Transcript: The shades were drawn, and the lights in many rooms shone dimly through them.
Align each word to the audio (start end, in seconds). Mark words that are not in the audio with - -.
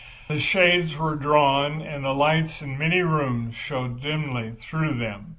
The 0.29 0.39
shades 0.39 0.97
were 0.97 1.15
drawn, 1.15 1.83
and 1.83 2.03
the 2.03 2.11
lights 2.15 2.63
in 2.63 2.75
many 2.75 3.01
rooms 3.01 3.53
shone 3.55 3.99
dimly 3.99 4.49
through 4.51 4.95
them. 4.95 5.27